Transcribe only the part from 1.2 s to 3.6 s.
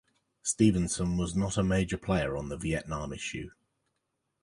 not a major player on the Vietnam issue.